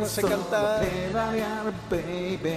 No 0.00 0.06
sé 0.06 0.22
cantar. 0.22 0.82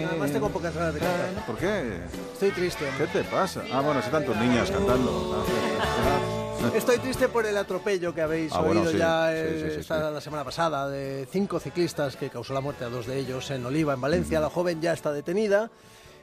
Además 0.10 0.32
tengo 0.32 0.50
pocas 0.50 0.74
ganas 0.76 0.94
de 0.94 1.00
cantar. 1.00 1.46
¿Por 1.46 1.58
qué? 1.58 2.00
Estoy 2.34 2.52
triste. 2.52 2.86
¿Qué 2.98 3.08
te 3.08 3.24
pasa? 3.24 3.62
Ah, 3.74 3.82
bueno, 3.82 4.02
si 4.02 4.10
tantos 4.10 4.36
niñas 4.38 4.70
cantando. 4.72 5.46
Estoy 6.76 6.98
triste 6.98 7.30
por 7.30 7.46
el 7.46 7.56
atropello 7.58 8.14
que 8.16 8.22
habéis 8.22 8.52
Ah, 8.52 8.62
bueno, 8.62 8.82
oído 8.82 8.92
sí, 8.94 8.98
ya 8.98 9.28
sí, 9.30 9.34
eh, 9.38 9.72
sí, 9.76 9.80
esta- 9.82 10.10
la 10.10 10.20
semana 10.22 10.44
pasada 10.44 10.90
de 10.90 11.28
cinco 11.32 11.60
ciclistas 11.60 12.16
que 12.16 12.30
causó 12.32 12.54
la 12.56 12.62
muerte 12.62 12.84
a 12.86 12.90
dos 12.90 13.06
de 13.06 13.20
ellos 13.20 13.52
en 13.52 13.64
Oliva, 13.66 13.94
en 13.94 14.02
Valencia. 14.02 14.40
La 14.40 14.50
joven 14.50 14.82
ya 14.82 14.94
está 14.94 15.12
detenida. 15.12 15.70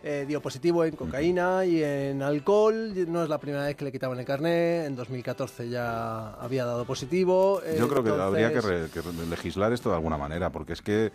Eh, 0.03 0.25
dio 0.27 0.41
positivo 0.43 0.85
en 0.85 0.97
cocaína 0.97 1.65
y 1.65 1.83
en 1.83 2.23
alcohol. 2.23 2.93
No 3.09 3.23
es 3.23 3.29
la 3.29 3.39
primera 3.39 3.65
vez 3.65 3.77
que 3.77 3.85
le 3.85 3.93
quitaban 3.93 4.19
el 4.19 4.25
carné. 4.25 4.85
En 4.87 4.97
2014 4.97 5.69
ya 5.69 6.31
había 6.35 6.65
dado 6.65 6.85
positivo. 6.85 7.61
Yo 7.79 7.89
creo 7.89 8.03
que 8.03 8.11
entonces- 8.11 8.21
habría 8.21 8.53
que, 8.53 8.61
re- 8.61 8.89
que 8.91 9.01
legislar 9.31 9.73
esto 9.73 9.91
de 9.91 9.97
alguna 9.97 10.19
manera, 10.19 10.51
porque 10.51 10.73
es 10.73 10.83
que 10.83 11.13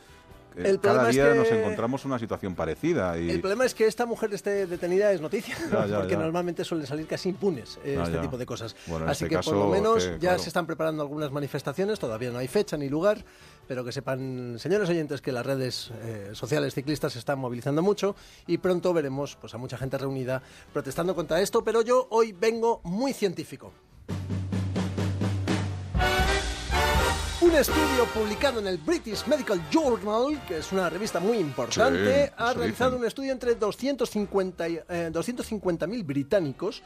El 0.66 0.80
cada 0.80 1.02
problema 1.04 1.10
es 1.10 1.16
que- 1.34 1.40
nos 1.40 1.52
encontramos 1.52 2.06
una 2.06 2.20
situación 2.20 2.56
parecida. 2.56 3.18
Y... 3.18 3.30
El 3.30 3.40
problema 3.42 3.66
es 3.66 3.74
que 3.76 3.86
esta 3.86 4.06
mujer 4.06 4.34
esté 4.34 4.66
detenida 4.68 5.12
es 5.12 5.22
noticia, 5.22 5.56
Ya, 5.72 5.86
ya, 5.86 5.98
porque 6.00 6.14
ya. 6.14 6.20
normalmente 6.20 6.64
suelen 6.64 6.88
salir 6.88 7.08
casi 7.08 7.30
impunes 7.30 7.80
eh, 7.84 8.00
este 8.04 8.20
tipo 8.20 8.38
de 8.38 8.46
cosas. 8.46 8.76
Bueno, 8.88 9.06
Así 9.06 9.26
este 9.26 9.30
que 9.30 9.36
caso, 9.36 9.52
por 9.52 9.60
lo 9.60 9.68
menos 9.70 10.04
que, 10.06 10.12
ya 10.14 10.20
claro. 10.20 10.40
se 10.40 10.50
están 10.50 10.66
preparando 10.66 11.04
algunas 11.04 11.32
manifestaciones, 11.32 12.00
todavía 12.00 12.32
no 12.32 12.40
hay 12.40 12.48
fecha 12.48 12.78
ni 12.78 12.90
lugar, 12.90 13.24
pero 13.68 13.84
que 13.84 13.92
sepan, 13.92 14.56
señores 14.60 14.90
oyentes, 14.90 15.22
que 15.22 15.32
las 15.32 15.46
redes 15.46 15.92
eh, 16.04 16.30
sociales 16.34 16.74
ciclistas 16.74 17.14
se 17.14 17.20
están 17.20 17.38
movilizando 17.40 17.82
mucho 17.82 18.16
y 18.48 18.58
pronto 18.58 18.94
veremos 18.94 19.38
pues, 19.40 19.54
a 19.54 19.58
mucha 19.58 19.78
gente 19.78 19.98
reunida 19.98 20.42
protestando 20.74 21.16
contra 21.16 21.42
esto, 21.42 21.64
pero 21.64 21.82
yo 21.82 22.08
hoy 22.10 22.32
vengo 22.32 22.82
muy 22.84 23.14
científico. 23.14 23.72
Un 27.40 27.54
estudio 27.54 28.06
publicado 28.16 28.60
en 28.60 28.68
el 28.68 28.78
British 28.80 29.26
Medical 29.28 29.62
Journal, 29.70 30.42
que 30.48 30.58
es 30.58 30.72
una 30.72 30.90
revista 30.90 31.20
muy 31.20 31.38
importante, 31.38 32.26
Sí, 32.28 32.32
ha 32.36 32.54
realizado 32.54 32.92
dicen. 32.92 33.02
un 33.02 33.06
estudio 33.08 33.32
entre 33.32 33.54
250 33.56 34.70
y, 34.70 34.80
eh, 34.90 35.10
250.000 35.14 36.04
británicos 36.04 36.82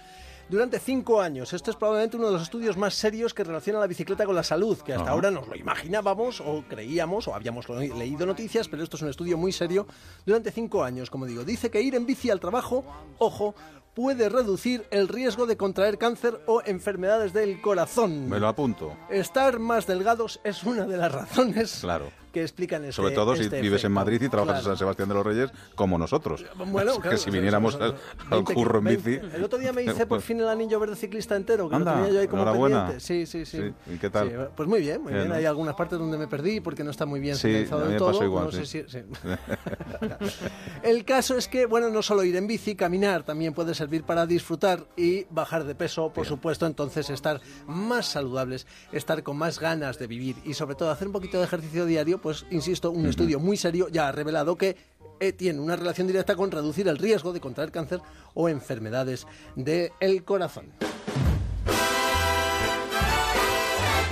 durante 0.50 0.78
cinco 0.80 1.22
años. 1.22 1.54
Este 1.54 1.72
es 1.72 1.78
probablemente 1.78 2.18
uno 2.18 2.28
de 2.28 2.34
los 2.34 2.42
estudios 2.42 2.76
más 2.76 2.94
serios 2.96 3.34
que 3.34 3.46
relaciona 3.46 3.80
la 3.80 3.88
bicicleta 3.88 4.26
con 4.26 4.36
la 4.36 4.44
salud, 4.44 4.78
que 4.80 4.92
hasta 4.92 5.04
Ajá. 5.06 5.14
ahora 5.14 5.32
nos 5.32 5.48
lo 5.48 5.56
imaginábamos 5.56 6.42
o 6.42 6.66
creíamos 6.68 7.30
o 7.30 7.34
habíamos 7.36 7.70
leído 7.70 8.26
noticias, 8.26 8.68
pero 8.68 8.84
esto 8.84 8.98
es 8.98 9.04
un 9.04 9.10
estudio 9.10 9.38
muy 9.38 9.54
serio 9.54 9.88
durante 10.26 10.52
cinco 10.52 10.84
años, 10.84 11.10
como 11.10 11.26
digo. 11.26 11.46
Dice 11.46 11.72
que 11.72 11.82
ir 11.82 11.96
en 11.96 12.06
bici 12.06 12.30
al 12.30 12.42
trabajo, 12.42 12.84
ojo, 13.20 13.56
puede 13.94 14.30
reducir 14.30 14.86
el 14.92 15.08
riesgo 15.08 15.46
de 15.46 15.58
contraer 15.58 15.98
cáncer 15.98 16.42
o 16.48 16.62
enfermedades 16.66 17.34
del 17.34 17.62
corazón. 17.62 18.30
Me 18.30 18.40
lo 18.40 18.48
apunto. 18.48 18.96
Estar 19.10 19.60
más 19.60 19.88
delgados 19.88 20.40
es 20.44 20.64
una 20.64 20.86
de 20.86 20.98
las 20.98 21.12
razones 21.12 21.80
Claro. 21.82 22.12
Que 22.32 22.42
explican 22.42 22.84
este 22.84 22.94
Sobre 22.94 23.14
todo 23.14 23.36
si 23.36 23.44
este 23.44 23.62
vives 23.62 23.84
en. 23.84 23.92
Madrid 23.92 24.22
y 24.22 24.30
trabajas 24.30 24.58
en 24.58 24.62
Claro. 24.64 24.76
San 24.76 24.78
Sebastián 24.80 25.10
de 25.10 25.16
los 25.16 25.26
Reyes, 25.26 25.52
como 25.76 25.98
nosotros. 25.98 26.46
Bueno, 26.68 27.00
que 27.02 27.18
si 27.18 27.30
viniéramos 27.30 27.76
al, 27.76 27.84
al 27.84 27.96
20 28.30 28.54
curro 28.54 28.80
en 28.80 28.86
bici. 28.86 29.18
20. 29.18 29.36
El 29.38 29.44
otro 29.44 29.60
día 29.60 29.74
me 29.74 29.84
hice 29.84 30.06
por 30.08 30.22
fin 30.22 30.40
el 30.40 30.48
anillo 30.48 30.80
verde 30.80 30.96
ciclista 30.96 31.36
entero, 31.36 31.70
que 31.70 31.76
Anda, 31.76 31.92
lo 31.96 31.98
tenía 32.04 32.14
yo 32.14 32.20
ahí 32.22 32.28
como 32.28 32.42
enhorabuena. 32.44 32.78
pendiente. 32.88 33.06
Sí, 33.06 33.26
sí, 33.26 33.46
sí. 33.46 33.58
Sí, 33.88 33.94
¿y 33.94 33.98
qué 33.98 34.10
tal? 34.10 34.30
Sí, 34.30 34.36
pues 34.56 34.70
muy 34.70 34.80
bien, 34.82 35.02
muy 35.04 35.14
Bien. 35.14 35.32
Hay 35.32 35.46
algunas 35.46 35.76
partes 35.76 36.00
donde 36.00 36.18
me 36.18 36.28
perdí 36.28 36.60
porque 36.62 36.84
no 36.84 36.92
está 36.92 37.06
muy 37.06 37.20
bien 37.20 37.36
Sí, 37.36 37.42
señalizado 37.44 37.82
a 37.82 37.86
mí 37.86 37.92
del 37.92 37.94
me 37.96 38.00
todo. 38.00 38.12
pasó 38.12 38.24
igual, 38.24 38.46
no 38.46 38.52
sí. 38.52 38.66
sé 38.66 38.86
si- 38.88 38.90
sí. 38.90 39.00
el 40.84 41.06
caso 41.06 41.38
es 41.38 41.48
que, 41.48 41.66
bueno, 41.66 41.90
no 41.90 42.02
solo 42.02 42.24
ir 42.24 42.36
en 42.36 42.48
bici, 42.48 42.76
caminar 42.76 43.24
también 43.24 43.54
puede 43.54 43.74
servir 43.74 44.04
para 44.04 44.26
disfrutar 44.26 44.86
y 44.96 45.26
bajar 45.30 45.64
de 45.66 45.76
peso, 45.76 46.12
por 46.14 46.26
supuesto. 46.26 46.66
Entonces, 46.66 47.10
estar 47.10 47.42
más 47.68 48.06
saludables, 48.08 48.68
estar 48.92 49.24
con 49.24 49.38
más 49.38 49.60
ganas 49.60 50.00
de 50.00 50.08
vivir 50.08 50.36
y, 50.46 50.54
sobre 50.54 50.76
todo, 50.76 50.92
hacer 50.92 51.08
un 51.08 51.14
poquito 51.14 51.38
de 51.40 51.46
ejercicio 51.46 51.86
diario, 51.86 52.21
pues, 52.22 52.46
insisto, 52.52 52.92
un 52.92 53.06
estudio 53.06 53.40
muy 53.40 53.58
serio 53.58 53.88
ya 53.90 54.08
ha 54.08 54.12
revelado 54.12 54.56
que 54.56 54.76
eh, 55.20 55.34
tiene 55.34 55.60
una 55.60 55.76
relación 55.76 56.08
directa 56.08 56.36
con 56.36 56.52
reducir 56.52 56.88
el 56.88 56.98
riesgo 56.98 57.34
de 57.34 57.40
contraer 57.40 57.72
cáncer 57.72 58.02
o 58.34 58.50
enfermedades 58.50 59.28
del 59.56 60.24
corazón. 60.24 60.72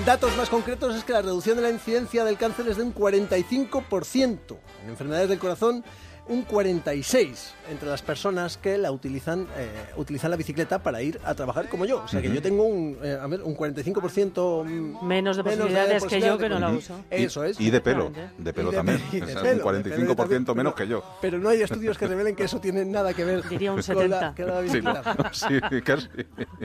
Datos 0.06 0.36
más 0.38 0.50
concretos 0.50 0.96
es 0.96 1.03
que 1.03 1.14
la 1.14 1.22
reducción 1.22 1.58
de 1.58 1.64
la 1.64 1.69
incidencia 1.69 2.24
del 2.24 2.38
cáncer 2.38 2.68
es 2.68 2.78
de 2.78 2.84
un 2.84 2.96
45%. 2.96 4.58
En 4.84 4.90
enfermedades 4.90 5.30
del 5.30 5.40
corazón, 5.40 5.84
un 6.29 6.45
46% 6.47 7.35
entre 7.69 7.88
las 7.90 8.01
personas 8.01 8.57
que 8.57 8.78
la 8.78 8.91
utilizan, 8.91 9.41
eh, 9.57 9.69
utilizan 9.97 10.31
la 10.31 10.38
bicicleta 10.38 10.81
para 10.81 11.01
ir 11.03 11.19
a 11.23 11.35
trabajar 11.35 11.69
como 11.69 11.85
yo. 11.85 12.01
O 12.03 12.07
sea 12.07 12.22
que 12.22 12.31
yo 12.34 12.41
tengo 12.41 12.63
un, 12.66 12.97
eh, 13.03 13.17
a 13.22 13.28
ver, 13.28 13.41
un 13.44 13.56
45% 13.56 14.63
mm, 14.66 15.06
Menos 15.06 15.38
de 15.38 15.44
posibilidades 15.44 16.03
que 16.06 16.19
yo, 16.22 16.38
posibilidades 16.38 16.39
de 16.39 16.44
que 16.45 16.50
no 16.50 16.59
la 16.59 16.69
uso. 16.72 17.00
Eso 17.09 17.44
es. 17.44 17.59
Y 17.59 17.69
de 17.69 17.81
pelo. 17.81 18.12
De 18.38 18.53
pelo 18.53 18.69
Y 18.69 18.72
de 18.72 18.78
también. 18.78 18.97
de 19.12 19.19
un 19.22 19.25
de 19.28 19.34
pelo 19.35 19.66
45% 19.66 20.45
también, 20.45 20.57
menos 20.57 20.73
pero- 20.73 20.75
que 20.75 20.88
yo. 20.88 21.03
Pero 21.22 21.38
no 21.39 21.50
hay 21.50 21.62
estudios 21.62 21.97
que 21.97 22.07
revelen 22.07 22.35
que 22.35 22.44
eso 22.45 22.59
tiene 22.59 22.85
nada 22.85 23.13
que 23.13 23.23
ver 23.25 23.47
Diría 23.50 23.72
un 23.73 23.81
con 23.81 24.09
la, 24.09 24.31
70. 24.31 24.35
que 24.35 24.44
la 24.45 24.57
Sí, 24.57 24.63
bicicleta. 24.63 25.29
sí, 25.34 25.81
casi. 25.84 26.07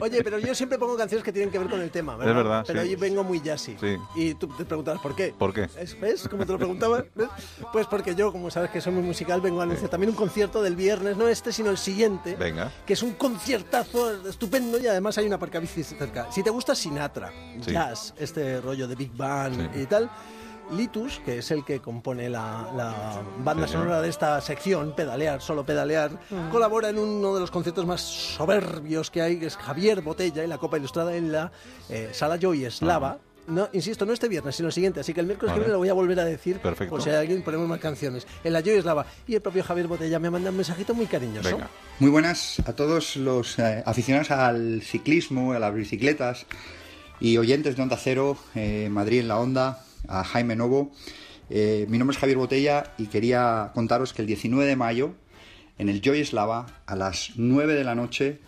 Oye, 0.01 0.23
pero 0.23 0.39
yo 0.39 0.55
siempre 0.55 0.77
pongo 0.77 0.95
canciones 0.97 1.23
que 1.23 1.31
tienen 1.31 1.51
que 1.51 1.59
ver 1.59 1.69
con 1.69 1.81
el 1.81 1.89
tema, 1.91 2.15
¿verdad? 2.15 2.31
Es 2.31 2.35
verdad, 2.43 2.63
Pero 2.67 2.81
sí. 2.81 2.87
hoy 2.89 2.95
vengo 2.95 3.23
muy 3.23 3.41
jazzy. 3.41 3.75
Sí. 3.79 3.95
Y 4.15 4.33
tú 4.35 4.47
te 4.47 4.65
preguntabas 4.65 5.01
por 5.01 5.15
qué. 5.15 5.33
¿Por 5.37 5.53
qué? 5.53 5.67
¿Es- 5.79 5.99
¿Ves? 5.99 6.27
Como 6.27 6.45
te 6.45 6.51
lo 6.51 6.57
preguntaba. 6.57 7.03
¿Ves? 7.15 7.27
Pues 7.71 7.87
porque 7.87 8.15
yo, 8.15 8.31
como 8.31 8.49
sabes 8.49 8.69
que 8.71 8.81
soy 8.81 8.93
muy 8.93 9.03
musical, 9.03 9.41
vengo 9.41 9.54
también 9.89 10.09
un 10.09 10.15
concierto 10.15 10.61
del 10.61 10.75
viernes, 10.75 11.17
no 11.17 11.27
este, 11.27 11.51
sino 11.51 11.69
el 11.69 11.77
siguiente. 11.77 12.35
Venga. 12.35 12.71
Que 12.85 12.93
es 12.93 13.03
un 13.03 13.13
conciertazo 13.13 14.27
estupendo 14.27 14.77
y 14.77 14.87
además 14.87 15.17
hay 15.17 15.25
una 15.25 15.35
aparcabicis 15.35 15.87
cerca. 15.97 16.31
Si 16.31 16.43
te 16.43 16.49
gusta 16.49 16.75
Sinatra, 16.75 17.31
Sí. 17.61 17.71
jazz, 17.71 18.13
este 18.17 18.61
rollo 18.61 18.87
de 18.87 18.95
Big 18.95 19.11
Band 19.15 19.73
Sí. 19.73 19.81
y 19.81 19.85
tal. 19.85 20.09
Litus, 20.71 21.19
que 21.23 21.37
es 21.37 21.51
el 21.51 21.63
que 21.63 21.79
compone 21.79 22.27
la, 22.27 22.71
la 22.75 23.21
banda 23.43 23.67
sonora 23.67 24.01
de 24.01 24.09
esta 24.09 24.41
sección, 24.41 24.93
Pedalear, 24.95 25.39
solo 25.39 25.63
Pedalear, 25.63 26.19
colabora 26.51 26.89
en 26.89 26.97
uno 26.97 27.35
de 27.35 27.39
los 27.41 27.51
conciertos 27.51 27.85
más 27.85 28.01
soberbios 28.01 29.11
que 29.11 29.21
hay, 29.21 29.39
que 29.39 29.45
es 29.45 29.57
Javier 29.57 30.01
Botella, 30.01 30.43
en 30.43 30.49
la 30.49 30.57
Copa 30.57 30.77
Ilustrada 30.77 31.15
en 31.15 31.31
la 31.31 31.51
eh, 31.89 32.09
Sala 32.13 32.37
Joy 32.39 32.65
Eslava. 32.65 33.19
No, 33.47 33.69
insisto, 33.73 34.05
no 34.05 34.13
este 34.13 34.27
viernes, 34.27 34.55
sino 34.55 34.67
el 34.67 34.73
siguiente, 34.73 34.99
así 34.99 35.13
que 35.13 35.19
el 35.19 35.27
miércoles 35.27 35.53
que 35.53 35.59
viene 35.59 35.73
lo 35.73 35.79
voy 35.79 35.89
a 35.89 35.93
volver 35.93 36.19
a 36.19 36.25
decir, 36.25 36.59
Perfecto. 36.59 36.89
por 36.89 37.01
si 37.01 37.09
hay 37.09 37.17
alguien 37.17 37.43
ponemos 37.43 37.67
más 37.67 37.79
canciones. 37.79 38.25
En 38.43 38.53
la 38.53 38.61
Joy 38.61 38.75
Eslava. 38.75 39.05
Y 39.27 39.35
el 39.35 39.41
propio 39.41 39.63
Javier 39.63 39.87
Botella 39.87 40.19
me 40.19 40.27
ha 40.27 40.31
mandado 40.31 40.51
un 40.51 40.57
mensajito 40.57 40.93
muy 40.93 41.05
cariñoso. 41.05 41.49
Venga. 41.49 41.69
Muy 41.99 42.09
buenas 42.09 42.59
a 42.65 42.73
todos 42.73 43.15
los 43.17 43.59
eh, 43.59 43.83
aficionados 43.85 44.31
al 44.31 44.81
ciclismo, 44.81 45.53
a 45.53 45.59
las 45.59 45.73
bicicletas 45.73 46.45
y 47.19 47.37
oyentes 47.37 47.75
de 47.75 47.83
Onda 47.83 47.97
Cero, 47.97 48.37
eh, 48.55 48.89
Madrid 48.89 49.19
en 49.19 49.27
la 49.27 49.39
Onda, 49.39 49.85
a 50.07 50.23
Jaime 50.23 50.55
Novo. 50.55 50.91
Eh, 51.49 51.85
mi 51.89 51.97
nombre 51.97 52.15
es 52.15 52.19
Javier 52.19 52.37
Botella 52.37 52.93
y 52.97 53.05
quería 53.07 53.71
contaros 53.73 54.13
que 54.13 54.21
el 54.21 54.27
19 54.27 54.65
de 54.65 54.75
mayo, 54.75 55.13
en 55.77 55.89
el 55.89 56.01
Joy 56.01 56.25
Slava, 56.25 56.65
a 56.85 56.95
las 56.95 57.33
9 57.35 57.75
de 57.75 57.83
la 57.83 57.95
noche, 57.95 58.39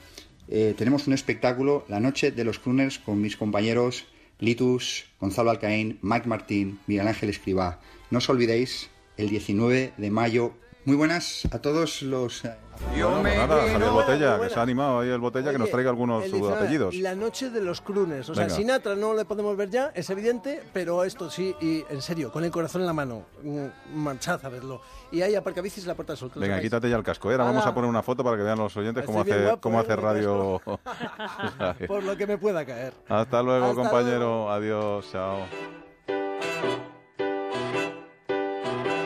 eh, 0.49 0.73
tenemos 0.77 1.07
un 1.07 1.13
espectáculo, 1.13 1.85
la 1.89 1.99
noche 1.99 2.31
de 2.31 2.43
los 2.43 2.59
crooners, 2.59 2.99
con 2.99 3.21
mis 3.21 3.37
compañeros 3.37 4.05
Litus, 4.39 5.05
Gonzalo 5.19 5.49
Alcaín, 5.49 5.99
Mike 6.01 6.27
Martín, 6.27 6.79
Miguel 6.87 7.07
Ángel 7.07 7.29
Escribá. 7.29 7.79
No 8.11 8.19
os 8.19 8.29
olvidéis, 8.29 8.89
el 9.17 9.29
19 9.29 9.93
de 9.97 10.11
mayo. 10.11 10.53
Muy 10.87 10.95
buenas 10.95 11.45
a 11.51 11.59
todos 11.59 12.01
los... 12.01 12.45
eh, 12.45 12.55
Bueno, 12.93 13.21
pues 13.21 13.35
nada, 13.35 13.69
Javier 13.73 13.89
Botella, 13.89 14.39
que 14.39 14.49
se 14.49 14.57
ha 14.57 14.61
animado 14.61 14.99
ahí 15.01 15.09
el 15.09 15.19
Botella, 15.19 15.51
que 15.51 15.57
nos 15.57 15.65
Oye, 15.65 15.71
traiga 15.73 15.89
algunos 15.89 16.23
el 16.23 16.29
sus 16.29 16.39
19, 16.39 16.61
apellidos. 16.63 16.95
La 16.95 17.13
noche 17.13 17.49
de 17.49 17.59
los 17.59 17.81
crunes. 17.81 18.29
O 18.29 18.33
sea, 18.33 18.45
Venga. 18.45 18.55
Sinatra 18.55 18.95
no 18.95 19.13
le 19.13 19.25
podemos 19.25 19.57
ver 19.57 19.69
ya, 19.69 19.91
es 19.93 20.09
evidente, 20.11 20.63
pero 20.71 21.03
esto 21.03 21.29
sí, 21.29 21.53
y 21.59 21.83
en 21.89 22.01
serio, 22.01 22.31
con 22.31 22.45
el 22.45 22.51
corazón 22.51 22.79
en 22.83 22.87
la 22.87 22.93
mano, 22.93 23.25
mm, 23.43 23.65
marchad 23.95 24.39
a 24.45 24.47
verlo. 24.47 24.79
Y 25.11 25.23
hay 25.23 25.35
aparcabicis 25.35 25.83
en 25.83 25.89
la 25.89 25.95
Puerta 25.95 26.13
del 26.13 26.19
Sol. 26.19 26.31
Venga, 26.35 26.61
quítate 26.61 26.89
ya 26.89 26.95
el 26.95 27.03
casco. 27.03 27.29
¿eh? 27.29 27.33
Ahora 27.33 27.43
vamos 27.43 27.65
a 27.65 27.73
poner 27.73 27.89
una 27.89 28.01
foto 28.01 28.23
para 28.23 28.37
que 28.37 28.43
vean 28.43 28.57
los 28.57 28.77
oyentes 28.77 29.03
cómo 29.03 29.19
hace, 29.19 29.43
guapo, 29.43 29.59
cómo 29.59 29.79
¿eh? 29.79 29.83
hace 29.83 29.95
radio. 29.97 30.61
Por 31.89 32.01
lo 32.01 32.15
que 32.15 32.25
me 32.25 32.37
pueda 32.37 32.65
caer. 32.65 32.93
Hasta 33.09 33.43
luego, 33.43 33.65
Hasta 33.65 33.75
compañero. 33.81 34.19
luego. 34.19 34.51
Adiós, 34.51 35.05
chao. 35.11 35.39